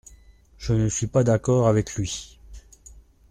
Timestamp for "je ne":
0.57-0.89